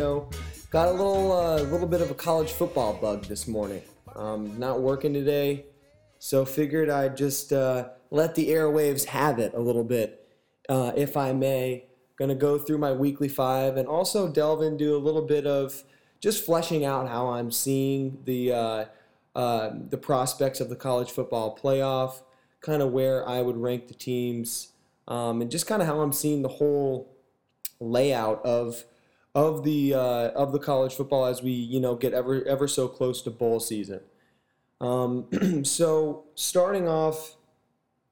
[0.00, 0.28] studio.
[0.70, 3.82] Got a little, uh, little bit of a college football bug this morning.
[4.16, 5.66] Um, not working today,
[6.18, 10.26] so figured I'd just uh, let the airwaves have it a little bit,
[10.70, 11.84] uh, if I may.
[12.18, 15.82] Gonna go through my weekly five and also delve into a little bit of
[16.18, 18.84] just fleshing out how I'm seeing the uh,
[19.34, 22.22] uh, the prospects of the college football playoff,
[22.62, 24.72] kind of where I would rank the teams,
[25.08, 27.14] um, and just kind of how I'm seeing the whole
[27.80, 28.84] layout of
[29.34, 32.88] of the uh, of the college football as we you know get ever ever so
[32.88, 34.00] close to bowl season.
[34.80, 37.36] Um, so starting off,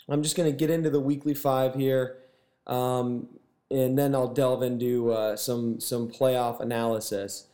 [0.09, 2.19] I'm just going to get into the weekly five here,
[2.67, 3.29] um,
[3.71, 7.47] and then I'll delve into uh, some some playoff analysis.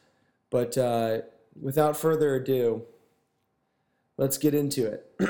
[0.50, 1.22] But uh,
[1.60, 2.82] without further ado,
[4.18, 5.10] let's get into it.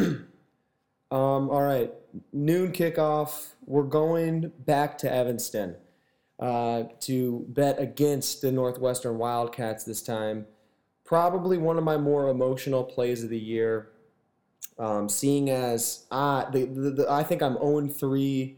[1.10, 1.92] um, all right,
[2.32, 3.52] noon kickoff.
[3.64, 5.76] We're going back to Evanston
[6.38, 10.46] uh, to bet against the Northwestern Wildcats this time.
[11.04, 13.90] Probably one of my more emotional plays of the year.
[14.78, 18.56] Um, seeing as I, the, the, the, I think I'm 0 3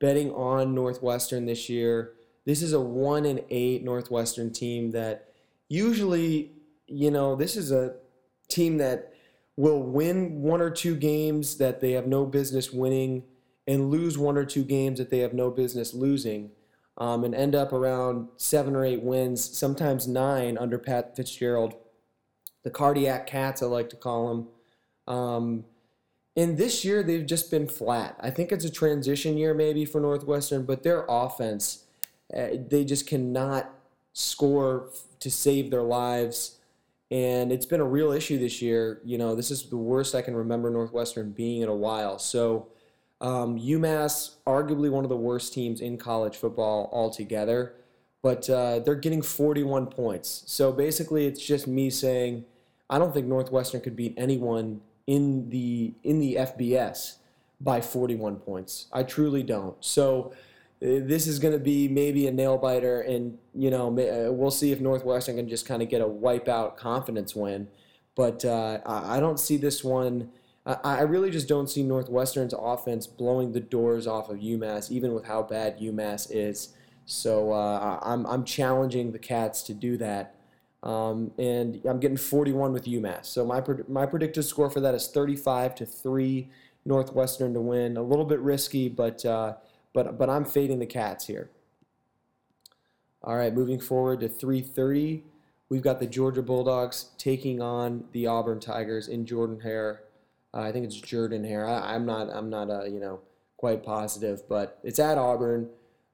[0.00, 2.14] betting on Northwestern this year.
[2.46, 5.34] This is a 1 and 8 Northwestern team that
[5.68, 6.52] usually,
[6.86, 7.96] you know, this is a
[8.48, 9.12] team that
[9.56, 13.24] will win one or two games that they have no business winning
[13.66, 16.50] and lose one or two games that they have no business losing
[16.98, 21.74] um, and end up around seven or eight wins, sometimes nine under Pat Fitzgerald.
[22.64, 24.48] The cardiac cats, I like to call them.
[25.14, 25.64] Um,
[26.36, 28.16] and this year, they've just been flat.
[28.20, 31.84] I think it's a transition year maybe for Northwestern, but their offense,
[32.36, 33.70] uh, they just cannot
[34.12, 36.58] score to save their lives.
[37.10, 39.00] And it's been a real issue this year.
[39.04, 42.18] You know, this is the worst I can remember Northwestern being in a while.
[42.18, 42.68] So,
[43.20, 47.74] um, UMass, arguably one of the worst teams in college football altogether,
[48.22, 50.44] but uh, they're getting 41 points.
[50.46, 52.44] So basically, it's just me saying
[52.90, 57.16] I don't think Northwestern could beat anyone in the in the FBS
[57.60, 58.86] by 41 points.
[58.92, 59.82] I truly don't.
[59.84, 60.32] So
[60.80, 64.50] uh, this is going to be maybe a nail biter, and you know uh, we'll
[64.50, 67.68] see if Northwestern can just kind of get a wipeout confidence win.
[68.14, 70.30] But uh, I don't see this one
[70.74, 75.24] I, really just don't see Northwestern's offense blowing the doors off of UMass, even with
[75.24, 76.74] how bad UMass is.
[77.06, 80.34] So uh, I'm, I'm challenging the Cats to do that.
[80.82, 83.26] Um, and I'm getting 41 with UMass.
[83.26, 86.50] So my my predicted score for that is 35 to three,
[86.84, 87.96] Northwestern to win.
[87.96, 89.54] A little bit risky, but uh,
[89.92, 91.50] but but I'm fading the Cats here.
[93.24, 95.22] All right, moving forward to 3:30,
[95.68, 100.02] we've got the Georgia Bulldogs taking on the Auburn Tigers in Jordan Hare.
[100.54, 101.66] Uh, I think it's Jordan Hare.
[101.66, 102.28] I, am not.
[102.30, 102.70] I'm not.
[102.70, 103.20] Uh, you know,
[103.56, 105.68] quite positive, but it's at Auburn.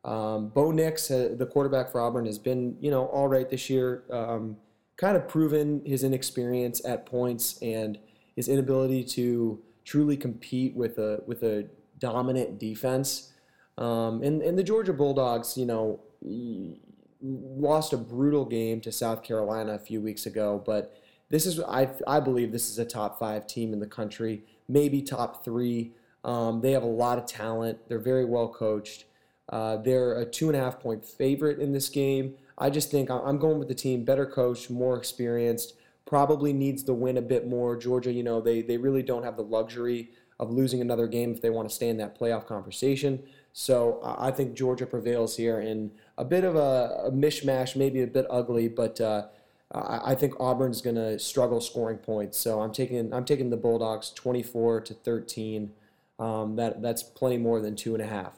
[0.05, 3.71] Um, Bo Nix, uh, the quarterback for Auburn, has been you know all right this
[3.71, 4.05] year.
[4.11, 4.57] Um,
[4.97, 7.99] kind of proven his inexperience at points and
[8.37, 11.69] his inability to truly compete with a with a
[11.99, 13.33] dominant defense.
[13.79, 16.01] Um, and and the Georgia Bulldogs, you know,
[17.23, 20.97] lost a brutal game to South Carolina a few weeks ago, but
[21.31, 25.03] this is I I believe this is a top five team in the country, maybe
[25.03, 25.93] top three.
[26.25, 27.79] Um, they have a lot of talent.
[27.89, 29.05] They're very well coached.
[29.49, 32.35] Uh, they're a two and a half point favorite in this game.
[32.57, 35.75] I just think I'm going with the team better coached, more experienced.
[36.07, 37.77] Probably needs the win a bit more.
[37.77, 40.11] Georgia, you know, they they really don't have the luxury
[40.41, 43.23] of losing another game if they want to stay in that playoff conversation.
[43.53, 48.07] So I think Georgia prevails here in a bit of a, a mishmash, maybe a
[48.07, 49.27] bit ugly, but uh,
[49.75, 52.39] I think Auburn's going to struggle scoring points.
[52.39, 55.73] So I'm taking I'm taking the Bulldogs 24 to 13.
[56.19, 58.35] Um, that that's plenty more than two and a half.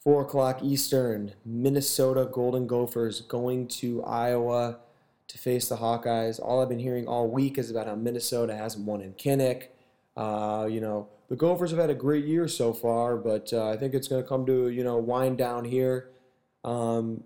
[0.00, 4.78] Four o'clock Eastern, Minnesota Golden Gophers going to Iowa
[5.28, 6.40] to face the Hawkeyes.
[6.42, 9.68] All I've been hearing all week is about how Minnesota hasn't won in Kinnick.
[10.16, 13.76] Uh, you know, the Gophers have had a great year so far, but uh, I
[13.76, 16.10] think it's going to come to you know wind down here.
[16.64, 17.24] Um,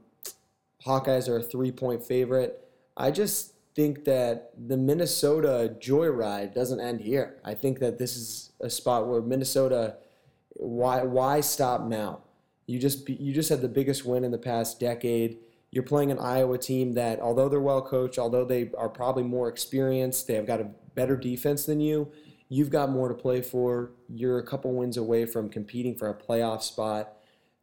[0.87, 2.65] Hawkeyes are a three point favorite.
[2.97, 7.37] I just think that the Minnesota joyride doesn't end here.
[7.45, 9.97] I think that this is a spot where Minnesota,
[10.55, 12.23] why why stop now?
[12.67, 15.39] You just you just had the biggest win in the past decade.
[15.71, 19.49] you're playing an Iowa team that, although they're well coached, although they are probably more
[19.49, 22.11] experienced, they have got a better defense than you.
[22.49, 23.91] You've got more to play for.
[24.09, 27.13] You're a couple wins away from competing for a playoff spot.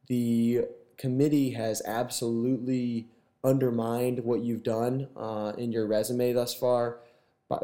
[0.06, 0.62] The
[0.98, 3.08] committee has absolutely
[3.44, 6.98] undermined what you've done uh, in your resume thus far,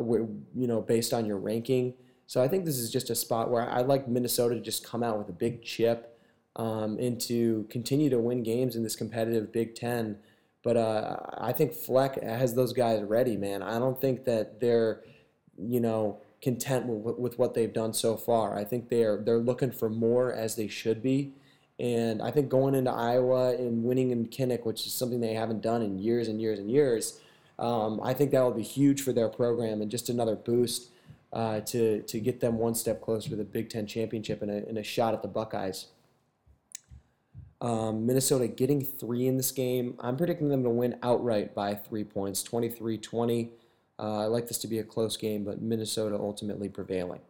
[0.06, 1.94] you know, based on your ranking.
[2.26, 5.02] So I think this is just a spot where I'd like Minnesota to just come
[5.02, 6.18] out with a big chip
[6.56, 10.18] um, and to continue to win games in this competitive Big Ten.
[10.62, 13.62] But uh, I think Fleck has those guys ready, man.
[13.62, 15.02] I don't think that they're,
[15.58, 18.56] you know, content with, with what they've done so far.
[18.56, 21.32] I think they're they're looking for more as they should be.
[21.78, 25.62] And I think going into Iowa and winning in Kinnick, which is something they haven't
[25.62, 27.20] done in years and years and years,
[27.58, 30.90] um, I think that will be huge for their program and just another boost
[31.32, 34.68] uh, to to get them one step closer to the Big Ten championship and a,
[34.68, 35.86] and a shot at the Buckeyes.
[37.60, 39.94] Um, Minnesota getting three in this game.
[40.00, 43.50] I'm predicting them to win outright by three points, 23 20.
[43.98, 47.20] Uh, I like this to be a close game, but Minnesota ultimately prevailing.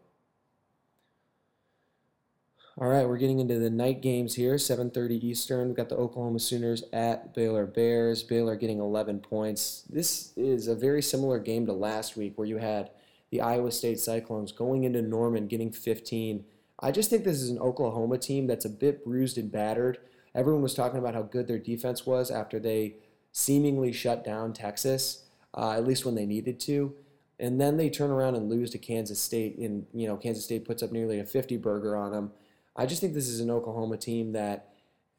[2.78, 4.56] All right, we're getting into the night games here.
[4.56, 5.69] 7:30 Eastern.
[5.69, 8.22] We've got the Oklahoma Sooners at Baylor Bears.
[8.22, 9.82] Baylor getting 11 points.
[9.90, 12.90] This is a very similar game to last week, where you had
[13.30, 16.46] the Iowa State Cyclones going into Norman getting 15.
[16.80, 19.98] I just think this is an Oklahoma team that's a bit bruised and battered.
[20.34, 22.96] Everyone was talking about how good their defense was after they
[23.32, 26.94] seemingly shut down Texas, uh, at least when they needed to.
[27.38, 30.64] And then they turn around and lose to Kansas State, and you know Kansas State
[30.64, 32.32] puts up nearly a 50 burger on them.
[32.76, 34.69] I just think this is an Oklahoma team that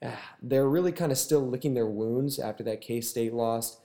[0.03, 0.11] uh,
[0.41, 3.79] they're really kind of still licking their wounds after that K State loss.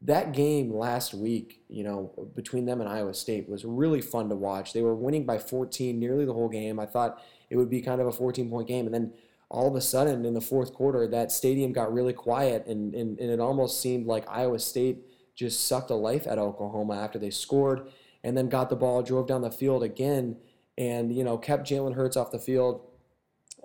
[0.00, 4.34] That game last week, you know, between them and Iowa State was really fun to
[4.34, 4.72] watch.
[4.72, 6.80] They were winning by 14 nearly the whole game.
[6.80, 9.12] I thought it would be kind of a 14 point game, and then
[9.48, 13.18] all of a sudden in the fourth quarter, that stadium got really quiet, and, and,
[13.20, 15.04] and it almost seemed like Iowa State
[15.34, 17.88] just sucked a life out of Oklahoma after they scored
[18.24, 20.36] and then got the ball, drove down the field again,
[20.78, 22.80] and you know kept Jalen Hurts off the field.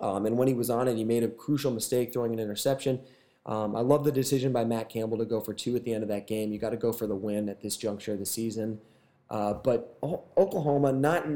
[0.00, 3.00] Um, and when he was on it, he made a crucial mistake throwing an interception.
[3.46, 6.02] Um, I love the decision by Matt Campbell to go for two at the end
[6.02, 6.52] of that game.
[6.52, 8.80] You got to go for the win at this juncture of the season.
[9.30, 11.26] Uh, but Oklahoma not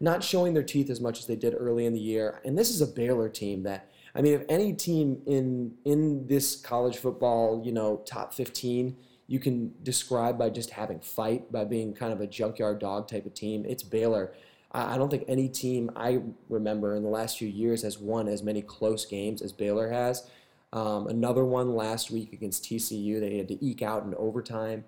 [0.00, 2.68] not showing their teeth as much as they did early in the year, and this
[2.68, 7.62] is a Baylor team that I mean, if any team in in this college football,
[7.64, 8.96] you know, top fifteen,
[9.28, 13.26] you can describe by just having fight, by being kind of a junkyard dog type
[13.26, 14.32] of team, it's Baylor.
[14.70, 16.20] I don't think any team I
[16.50, 20.28] remember in the last few years has won as many close games as Baylor has.
[20.74, 24.84] Um, another one last week against TCU, they had to eke out in overtime.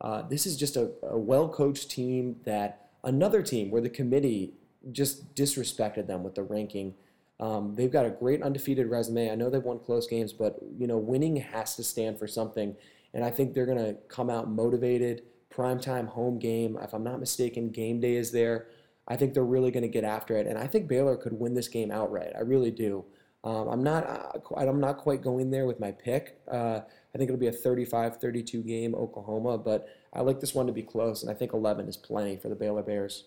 [0.00, 4.54] Uh, this is just a, a well coached team that another team where the committee
[4.92, 6.94] just disrespected them with the ranking.
[7.40, 9.30] Um, they've got a great undefeated resume.
[9.30, 12.74] I know they've won close games, but you know winning has to stand for something,
[13.12, 15.22] and I think they're going to come out motivated.
[15.52, 18.68] Primetime home game, if I'm not mistaken, game day is there.
[19.08, 21.54] I think they're really going to get after it, and I think Baylor could win
[21.54, 22.32] this game outright.
[22.36, 23.04] I really do.
[23.42, 26.38] Um, I'm not uh, I'm not quite going there with my pick.
[26.50, 26.80] Uh,
[27.14, 30.82] I think it'll be a 35-32 game Oklahoma, but I like this one to be
[30.82, 33.24] close, and I think 11 is plenty for the Baylor Bears.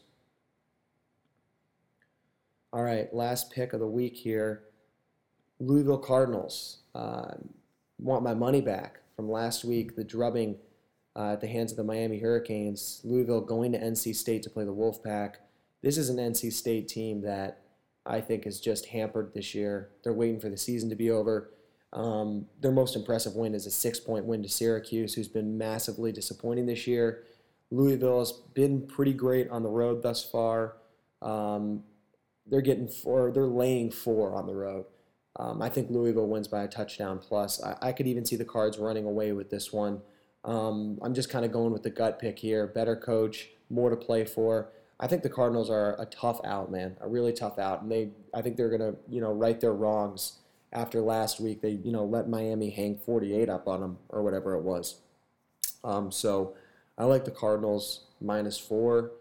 [2.74, 4.64] All right, last pick of the week here.
[5.60, 6.80] Louisville Cardinals.
[6.94, 7.36] Uh,
[8.00, 10.58] want my money back from last week, the drubbing
[11.16, 13.02] uh, at the hands of the Miami Hurricanes.
[13.04, 15.36] Louisville going to NC State to play the Wolfpack.
[15.82, 17.62] This is an NC State team that
[18.06, 19.90] I think is just hampered this year.
[20.04, 21.52] They're waiting for the season to be over.
[21.94, 26.12] Um, their most impressive win is a six point win to Syracuse, who's been massively
[26.12, 27.24] disappointing this year.
[27.70, 30.78] Louisville has been pretty great on the road thus far.
[31.22, 31.84] Um,
[32.46, 34.86] they're getting four, they're laying four on the road.
[35.38, 37.64] Um, I think Louisville wins by a touchdown plus.
[37.64, 40.02] I, I, could even see the Cards running away with this one.
[40.44, 42.68] Um, I'm just kind of going with the gut pick here.
[42.68, 44.70] Better coach, more to play for.
[45.02, 48.12] I think the Cardinals are a tough out, man, a really tough out, and they
[48.34, 50.38] I think they're gonna you know right their wrongs
[50.72, 51.62] after last week.
[51.62, 55.02] They you know let Miami hang 48 up on them or whatever it was.
[55.84, 56.54] Um, so
[57.00, 59.12] I like the Cardinals minus four.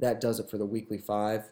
[0.00, 1.44] That does it for the weekly five.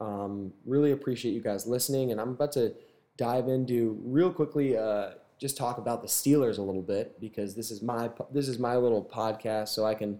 [0.00, 2.74] Um, really appreciate you guys listening, and I'm about to
[3.16, 4.76] dive into real quickly.
[4.76, 8.58] Uh, just talk about the Steelers a little bit because this is my this is
[8.58, 10.18] my little podcast, so I can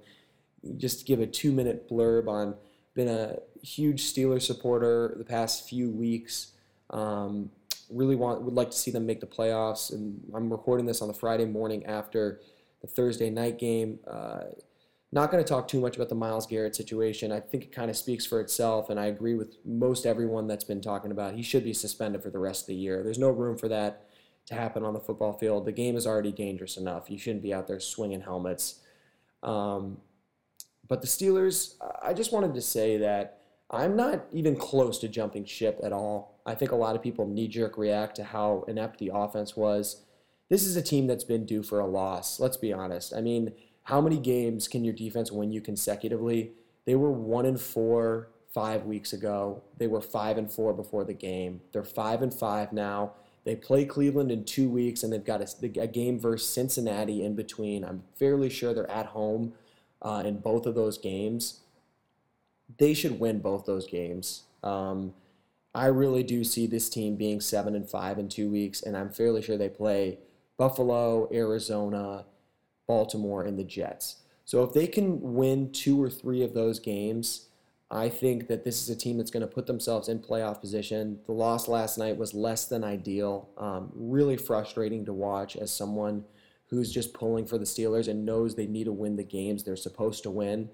[0.77, 2.55] just give a two minute blurb on
[2.97, 6.53] been a huge Steelers supporter the past few weeks.
[6.91, 7.51] Um,
[7.89, 11.09] really want would like to see them make the playoffs, and I'm recording this on
[11.09, 12.41] the Friday morning after
[12.81, 14.01] the Thursday night game.
[14.11, 14.41] Uh,
[15.13, 17.31] not going to talk too much about the Myles Garrett situation.
[17.31, 20.65] I think it kind of speaks for itself, and I agree with most everyone that's
[20.65, 21.35] been talking about.
[21.35, 23.03] He should be suspended for the rest of the year.
[23.05, 24.07] There's no room for that
[24.47, 25.65] to happen on the football field.
[25.65, 27.09] The game is already dangerous enough.
[27.09, 28.81] You shouldn't be out there swinging helmets.
[29.43, 29.99] Um,
[30.89, 33.41] but the Steelers, I just wanted to say that
[33.71, 36.41] I'm not even close to jumping ship at all.
[36.47, 40.03] I think a lot of people knee jerk react to how inept the offense was.
[40.49, 42.39] This is a team that's been due for a loss.
[42.39, 43.13] Let's be honest.
[43.13, 43.53] I mean,
[43.85, 46.53] how many games can your defense win you consecutively?
[46.85, 49.63] They were one and four five weeks ago.
[49.77, 51.61] They were five and four before the game.
[51.73, 53.13] They're five and five now.
[53.45, 57.35] They play Cleveland in two weeks, and they've got a, a game versus Cincinnati in
[57.35, 57.85] between.
[57.85, 59.53] I'm fairly sure they're at home
[60.03, 61.61] uh, in both of those games.
[62.79, 64.43] They should win both those games.
[64.63, 65.15] Um,
[65.75, 69.11] I really do see this team being seven and five in two weeks, and I'm
[69.11, 70.19] fairly sure they play
[70.57, 72.25] Buffalo, Arizona,
[72.89, 74.23] Baltimore, and the Jets.
[74.45, 77.49] So if they can win two or three of those games,
[77.91, 81.21] I think that this is a team that's going to put themselves in playoff position.
[81.27, 83.49] The loss last night was less than ideal.
[83.59, 86.25] Um, really frustrating to watch as someone
[86.69, 89.77] who's just pulling for the Steelers and knows they need to win the games they're
[89.77, 90.69] supposed to win.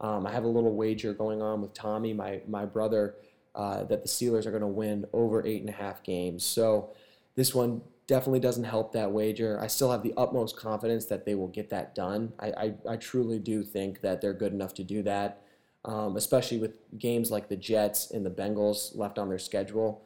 [0.00, 3.16] Um, I have a little wager going on with Tommy, my my brother,
[3.54, 6.44] uh, that the Steelers are going to win over eight and a half games.
[6.44, 6.90] So
[7.36, 9.58] this one definitely doesn't help that wager.
[9.60, 12.32] I still have the utmost confidence that they will get that done.
[12.40, 15.42] I, I, I truly do think that they're good enough to do that
[15.84, 20.02] um, especially with games like the Jets and the Bengals left on their schedule,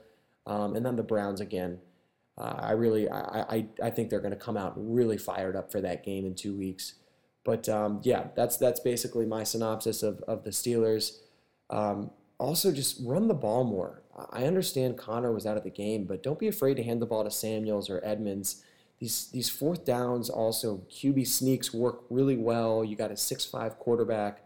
[0.47, 1.79] um, and then the Browns again.
[2.37, 5.71] Uh, I really, I, I, I think they're going to come out really fired up
[5.71, 6.95] for that game in two weeks.
[7.45, 11.19] But um, yeah, that's that's basically my synopsis of, of the Steelers.
[11.71, 14.03] Um, also, just run the ball more.
[14.31, 17.07] I understand Conner was out of the game, but don't be afraid to hand the
[17.07, 18.62] ball to Samuels or Edmunds.
[18.99, 22.85] These these fourth downs also QB sneaks work really well.
[22.85, 24.45] You got a six five quarterback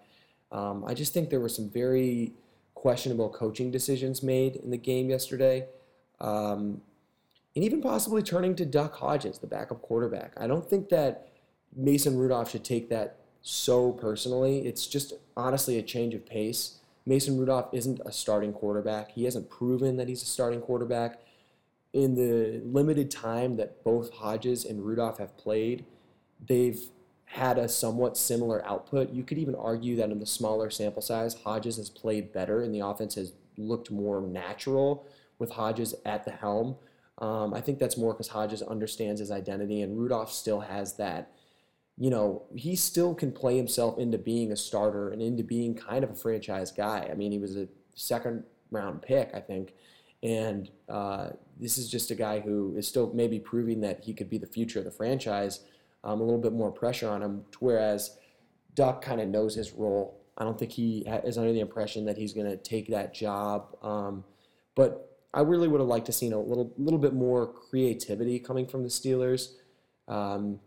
[0.50, 2.32] um, I just think there were some very
[2.74, 5.66] questionable coaching decisions made in the game yesterday.
[6.20, 6.80] Um,
[7.58, 10.32] and even possibly turning to Duck Hodges, the backup quarterback.
[10.36, 11.26] I don't think that
[11.74, 14.64] Mason Rudolph should take that so personally.
[14.64, 16.78] It's just honestly a change of pace.
[17.04, 19.10] Mason Rudolph isn't a starting quarterback.
[19.10, 21.18] He hasn't proven that he's a starting quarterback.
[21.92, 25.84] In the limited time that both Hodges and Rudolph have played,
[26.48, 26.80] they've
[27.24, 29.10] had a somewhat similar output.
[29.10, 32.72] You could even argue that in the smaller sample size, Hodges has played better and
[32.72, 35.08] the offense has looked more natural
[35.40, 36.76] with Hodges at the helm.
[37.18, 41.32] Um, I think that's more because Hodges understands his identity and Rudolph still has that.
[41.96, 46.04] You know, he still can play himself into being a starter and into being kind
[46.04, 47.08] of a franchise guy.
[47.10, 49.74] I mean, he was a second round pick, I think.
[50.22, 54.30] And uh, this is just a guy who is still maybe proving that he could
[54.30, 55.60] be the future of the franchise
[56.04, 57.44] um, a little bit more pressure on him.
[57.58, 58.16] Whereas
[58.74, 60.20] Duck kind of knows his role.
[60.36, 63.76] I don't think he is under the impression that he's going to take that job.
[63.82, 64.24] Um,
[64.76, 68.66] but I really would have liked to seen a little little bit more creativity coming
[68.66, 69.52] from the Steelers.
[70.06, 70.60] Um,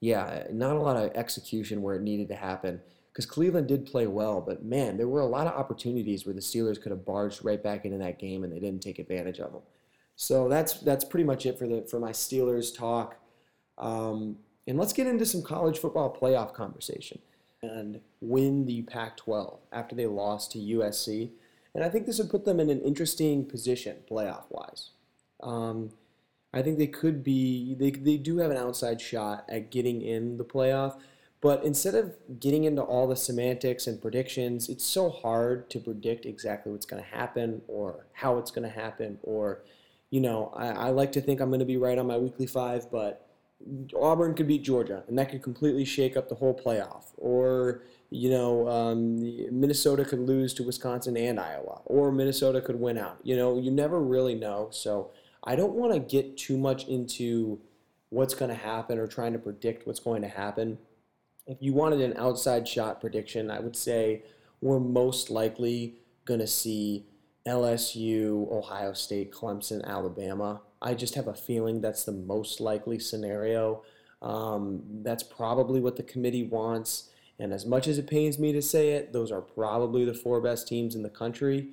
[0.00, 2.80] yeah, not a lot of execution where it needed to happen
[3.12, 6.40] because Cleveland did play well, but man, there were a lot of opportunities where the
[6.40, 9.52] Steelers could have barged right back into that game and they didn't take advantage of
[9.52, 9.62] them.
[10.16, 13.16] So that's that's pretty much it for the for my Steelers talk.
[13.78, 17.18] Um, and let's get into some college football playoff conversation
[17.62, 21.30] and win the Pac 12 after they lost to USC.
[21.74, 24.90] And I think this would put them in an interesting position playoff wise.
[25.42, 25.90] Um,
[26.52, 30.36] I think they could be, they, they do have an outside shot at getting in
[30.36, 30.98] the playoff.
[31.40, 36.26] But instead of getting into all the semantics and predictions, it's so hard to predict
[36.26, 39.18] exactly what's going to happen or how it's going to happen.
[39.22, 39.62] Or,
[40.10, 42.46] you know, I, I like to think I'm going to be right on my weekly
[42.46, 43.29] five, but
[44.00, 47.06] Auburn could beat Georgia, and that could completely shake up the whole playoff.
[47.16, 52.98] Or, you know, um, Minnesota could lose to Wisconsin and Iowa, or Minnesota could win
[52.98, 53.18] out.
[53.22, 54.68] You know, you never really know.
[54.70, 55.10] So
[55.44, 57.60] I don't want to get too much into
[58.08, 60.78] what's going to happen or trying to predict what's going to happen.
[61.46, 64.22] If you wanted an outside shot prediction, I would say
[64.60, 67.06] we're most likely going to see
[67.46, 70.60] LSU, Ohio State, Clemson, Alabama.
[70.82, 73.82] I just have a feeling that's the most likely scenario.
[74.22, 77.10] Um, that's probably what the committee wants.
[77.38, 80.40] And as much as it pains me to say it, those are probably the four
[80.40, 81.68] best teams in the country.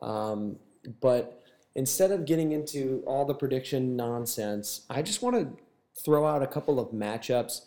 [0.00, 0.56] Um,
[1.00, 1.42] but
[1.74, 5.62] instead of getting into all the prediction nonsense, I just want to
[6.02, 7.62] throw out a couple of matchups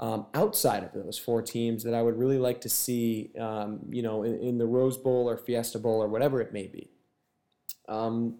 [0.00, 4.02] um, outside of those four teams that I would really like to see, um, you
[4.02, 6.90] know, in, in, the Rose Bowl or Fiesta Bowl or whatever it may be.
[7.88, 8.36] Um,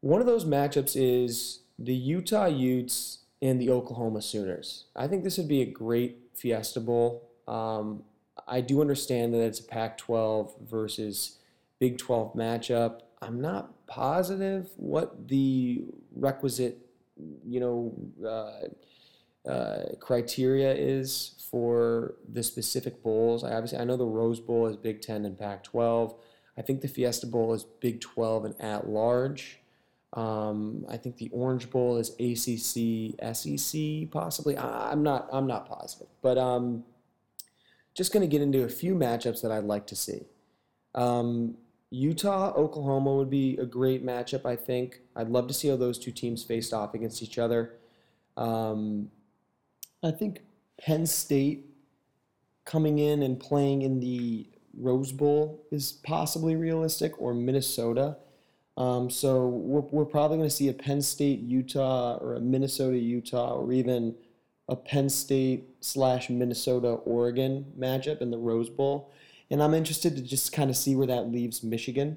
[0.00, 4.86] one of those matchups is the Utah Utes and the Oklahoma Sooners.
[4.94, 7.28] I think this would be a great Fiesta Bowl.
[7.48, 8.04] Um,
[8.46, 11.38] I do understand that it's a Pac 12 versus
[11.78, 13.00] Big 12 matchup.
[13.20, 16.78] I'm not positive what the requisite
[17.46, 17.94] you know,
[18.26, 23.44] uh, uh, criteria is for the specific bowls.
[23.44, 26.14] I obviously I know the Rose Bowl is Big Ten and Pac-12.
[26.56, 29.58] I think the Fiesta Bowl is Big 12 and at large.
[30.14, 34.56] Um, I think the Orange Bowl is ACC, SEC, possibly.
[34.56, 35.28] I, am not.
[35.32, 36.84] I'm not positive, but um,
[37.94, 40.26] just going to get into a few matchups that I'd like to see.
[40.94, 41.56] Um,
[41.88, 44.44] Utah, Oklahoma would be a great matchup.
[44.44, 45.00] I think.
[45.16, 47.76] I'd love to see how those two teams faced off against each other.
[48.36, 49.10] Um,
[50.02, 50.42] I think
[50.78, 51.66] Penn State
[52.66, 54.46] coming in and playing in the
[54.78, 58.16] Rose Bowl is possibly realistic, or Minnesota.
[58.76, 62.96] Um, so we're, we're probably going to see a Penn State Utah or a Minnesota
[62.96, 64.14] Utah or even
[64.68, 69.12] a Penn State slash Minnesota Oregon matchup in the Rose Bowl.
[69.50, 72.16] And I'm interested to just kind of see where that leaves Michigan.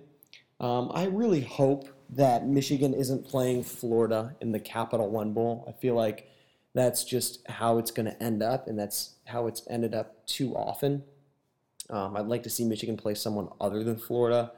[0.61, 5.65] Um, I really hope that Michigan isn't playing Florida in the Capital One Bowl.
[5.67, 6.29] I feel like
[6.73, 10.55] that's just how it's going to end up, and that's how it's ended up too
[10.55, 11.03] often.
[11.89, 14.51] Um, I'd like to see Michigan play someone other than Florida.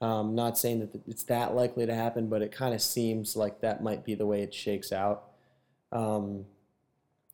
[0.00, 3.60] Um, not saying that it's that likely to happen, but it kind of seems like
[3.60, 5.24] that might be the way it shakes out.
[5.90, 6.44] Um,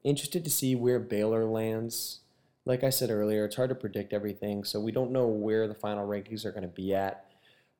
[0.02, 2.20] interested to see where Baylor lands.
[2.64, 5.74] Like I said earlier, it's hard to predict everything, so we don't know where the
[5.74, 7.26] final rankings are going to be at.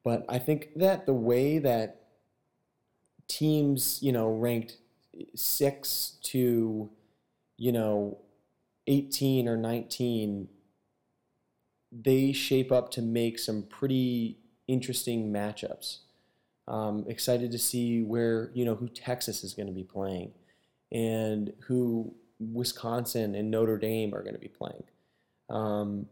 [0.02, 2.02] But I think that the way that
[3.26, 4.76] teams, you know, ranked
[5.34, 6.90] six to,
[7.56, 8.18] you know,
[8.86, 10.48] 18 or 19,
[12.02, 15.98] they shape up to make some pretty interesting matchups.
[16.66, 20.32] Um, excited to see where you know who Texas is going to be playing,
[20.90, 24.84] and who Wisconsin and Notre Dame are going to be playing.
[25.50, 26.06] Um,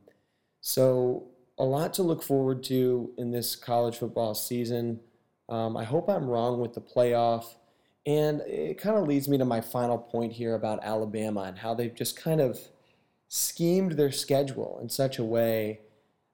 [0.60, 5.00] so a lot to look forward to in this college football season.
[5.48, 7.54] Um, I hope I'm wrong with the playoff.
[8.04, 11.74] And it kind of leads me to my final point here about Alabama and how
[11.74, 12.58] they've just kind of
[13.34, 15.80] schemed their schedule in such a way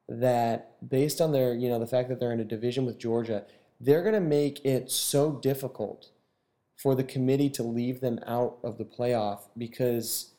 [0.09, 3.45] that based on their, you know, the fact that they're in a division with Georgia,
[3.81, 6.09] they're going to make it so difficult
[6.75, 10.33] for the committee to leave them out of the playoff because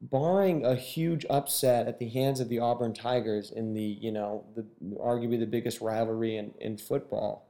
[0.00, 4.44] barring a huge upset at the hands of the Auburn Tigers in the, you know,
[4.56, 7.46] the arguably the biggest rivalry in, in football,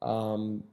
[0.00, 0.64] um,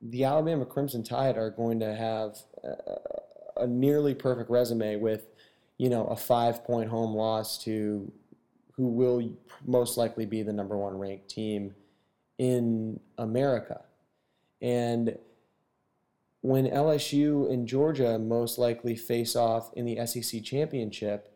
[0.00, 5.26] the Alabama Crimson Tide are going to have a, a nearly perfect resume with,
[5.78, 8.12] you know, a five point home loss to
[8.76, 9.30] who will
[9.64, 11.74] most likely be the number one ranked team
[12.38, 13.82] in America.
[14.60, 15.18] And
[16.40, 21.32] when LSU and Georgia most likely face off in the SEC championship,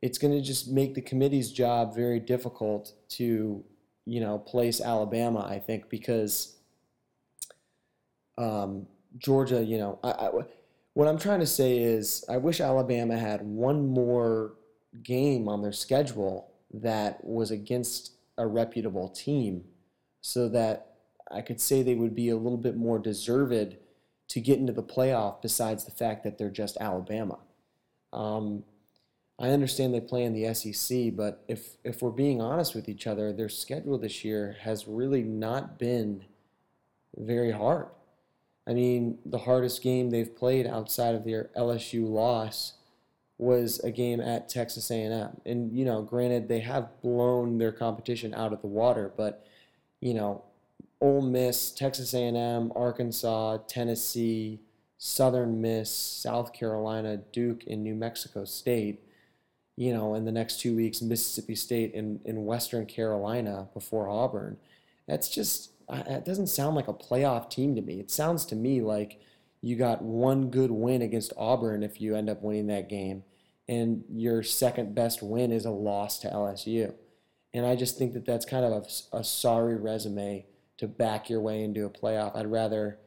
[0.00, 3.64] it's going to just make the committee's job very difficult to,
[4.06, 5.46] you know, place Alabama.
[5.48, 6.56] I think because
[8.38, 8.86] um,
[9.18, 10.30] Georgia, you know, I, I,
[10.94, 14.54] what I'm trying to say is I wish Alabama had one more
[15.02, 19.64] game on their schedule that was against a reputable team
[20.20, 20.94] so that
[21.30, 23.76] I could say they would be a little bit more deserved
[24.28, 27.38] to get into the playoff besides the fact that they're just Alabama.
[28.12, 28.64] Um,
[29.38, 33.06] I understand they play in the SEC, but if, if we're being honest with each
[33.08, 36.24] other, their schedule this year has really not been
[37.16, 37.88] very hard.
[38.66, 42.74] I mean, the hardest game they've played outside of their LSU loss
[43.36, 45.40] was a game at Texas A&M.
[45.44, 49.46] And you know, granted they have blown their competition out of the water, but
[50.00, 50.44] you know,
[51.00, 54.60] Ole Miss, Texas A&M, Arkansas, Tennessee,
[54.96, 59.00] Southern Miss, South Carolina, Duke, and New Mexico State.
[59.76, 64.56] You know, in the next two weeks, Mississippi State and in Western Carolina before Auburn.
[65.06, 68.00] That's just it doesn't sound like a playoff team to me.
[68.00, 69.20] It sounds to me like
[69.60, 73.24] you got one good win against Auburn if you end up winning that game,
[73.68, 76.94] and your second best win is a loss to LSU.
[77.54, 80.46] And I just think that that's kind of a, a sorry resume
[80.78, 82.36] to back your way into a playoff.
[82.36, 82.98] I'd rather,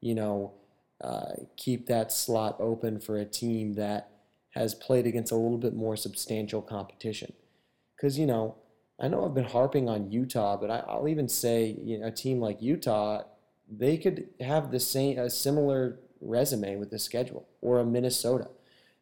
[0.00, 0.52] you know,
[1.02, 4.10] uh, keep that slot open for a team that
[4.50, 7.32] has played against a little bit more substantial competition.
[7.96, 8.56] Because, you know,
[9.00, 12.10] I know I've been harping on Utah, but I, will even say you know, a
[12.10, 13.22] team like Utah,
[13.70, 18.48] they could have the same a similar resume with the schedule, or a Minnesota.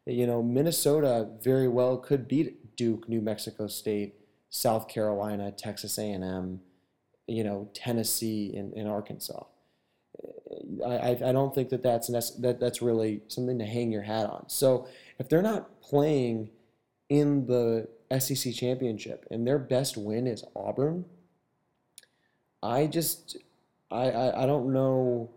[0.05, 4.15] You know, Minnesota very well could beat Duke, New Mexico State,
[4.49, 6.59] South Carolina, Texas A&M,
[7.27, 9.43] you know, Tennessee, and, and Arkansas.
[10.85, 14.49] I, I don't think that that's that that's really something to hang your hat on.
[14.49, 14.87] So
[15.19, 16.49] if they're not playing
[17.09, 17.87] in the
[18.19, 21.05] SEC championship and their best win is Auburn,
[22.61, 23.37] I just
[23.91, 25.29] I, I, I don't know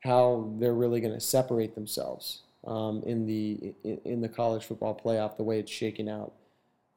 [0.00, 4.98] how they're really going to separate themselves um, in the in, in, the college football
[5.02, 6.32] playoff the way it's shaking out.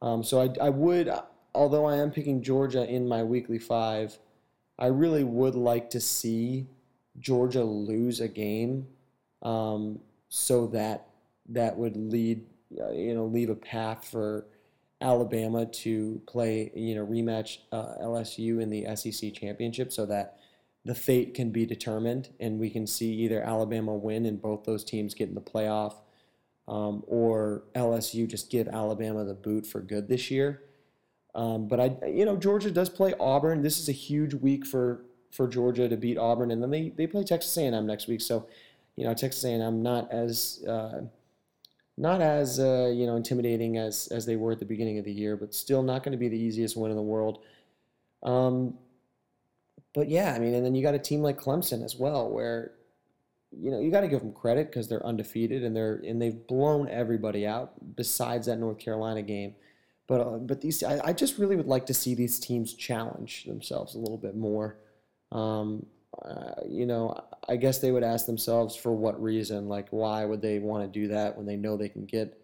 [0.02, 1.10] Um, so I, I would,
[1.54, 4.18] although I am picking Georgia in my weekly five,
[4.78, 6.66] I really would like to see
[7.18, 8.86] Georgia lose a game
[9.42, 11.06] um, so that
[11.48, 12.44] that would lead
[12.80, 14.46] uh, you know leave a path for
[15.00, 20.38] Alabama to play you know rematch uh, LSU in the SEC championship so that
[20.84, 24.84] the fate can be determined and we can see either Alabama win and both those
[24.84, 25.94] teams get in the playoff
[26.68, 30.62] um, or LSU just give Alabama the boot for good this year.
[31.34, 33.62] Um, but I, you know, Georgia does play Auburn.
[33.62, 37.06] This is a huge week for for Georgia to beat Auburn, and then they they
[37.06, 38.20] play Texas A&M next week.
[38.20, 38.46] So,
[38.96, 41.02] you know, Texas A&M not as uh,
[41.98, 45.12] not as uh, you know intimidating as as they were at the beginning of the
[45.12, 47.40] year, but still not going to be the easiest win in the world.
[48.22, 48.74] Um,
[49.94, 52.72] but yeah, I mean, and then you got a team like Clemson as well, where
[53.50, 56.46] you know you got to give them credit because they're undefeated and they're and they've
[56.46, 59.54] blown everybody out besides that North Carolina game.
[60.06, 63.44] But uh, but these I, I, just really would like to see these teams challenge
[63.44, 64.78] themselves a little bit more.
[65.32, 65.84] Um,
[66.24, 67.14] uh, you know,
[67.48, 71.00] I guess they would ask themselves for what reason, like why would they want to
[71.00, 72.40] do that when they know they can get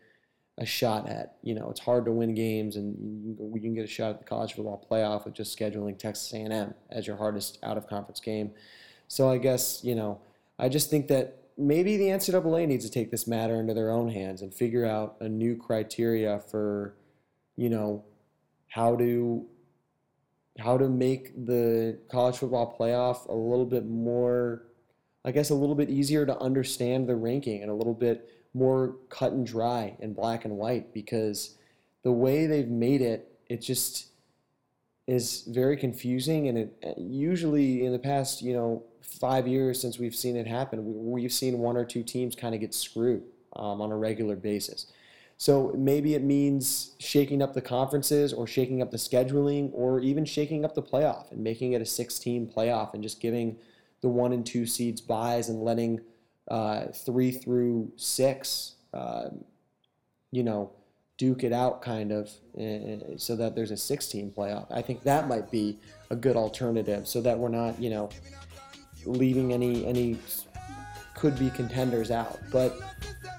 [0.59, 3.89] a shot at, you know, it's hard to win games and you, can get a
[3.89, 7.77] shot at the college football playoff with just scheduling Texas A&M as your hardest out
[7.77, 8.53] of conference game.
[9.09, 10.21] So I guess, you know,
[10.59, 14.09] I just think that maybe the NCAA needs to take this matter into their own
[14.09, 16.95] hands and figure out a new criteria for,
[17.57, 18.05] you know,
[18.69, 19.47] how to
[20.59, 24.63] how to make the college football playoff a little bit more,
[25.25, 28.97] I guess, a little bit easier to understand the ranking and a little bit more
[29.09, 31.57] cut and dry and black and white because
[32.03, 34.09] the way they've made it, it just
[35.07, 36.49] is very confusing.
[36.49, 38.85] And it usually in the past you know
[39.21, 42.61] five years since we've seen it happen we've seen one or two teams kind of
[42.61, 43.23] get screwed
[43.55, 44.87] um, on a regular basis
[45.37, 50.25] so maybe it means shaking up the conferences or shaking up the scheduling or even
[50.25, 53.57] shaking up the playoff and making it a 16 playoff and just giving
[54.01, 56.01] the one and two seeds byes and letting
[56.49, 59.29] uh, three through six, uh,
[60.31, 60.71] you know,
[61.17, 64.67] duke it out kind of uh, so that there's a 16 playoff.
[64.71, 65.79] I think that might be
[66.11, 68.09] a good alternative so that we're not, you know,
[69.07, 70.19] leaving any any
[71.15, 72.39] could be contenders out.
[72.53, 72.79] But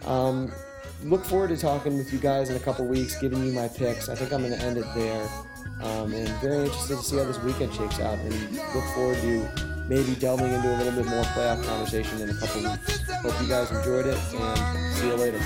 [0.05, 0.51] um,
[1.05, 4.09] look forward to talking with you guys in a couple weeks, giving you my picks.
[4.09, 5.29] I think I'm going to end it there.
[5.81, 9.47] Um, and very interested to see how this weekend shakes out and look forward to
[9.87, 13.01] maybe delving into a little bit more playoff conversation in a couple weeks.
[13.21, 15.39] Hope you guys enjoyed it and see you later.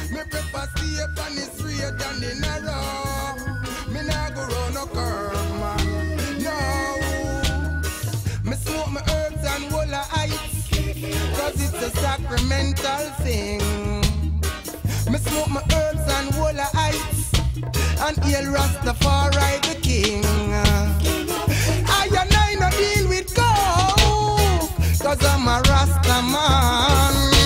[11.36, 14.09] Cause it's a sacramental thing.
[15.10, 17.34] Me smoke my herbs and walla heights.
[18.00, 20.24] And hail Rastafari the king.
[21.88, 24.70] I and I no deal with coke.
[25.02, 27.39] Cause I'm a Rastaman.